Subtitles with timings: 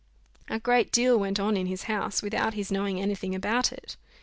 [0.47, 3.97] A great deal went on in his house, without his knowing any thing about it.